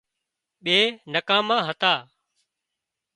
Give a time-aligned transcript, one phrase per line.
[0.63, 0.79] ٻي
[1.13, 1.93] نڪاما هتا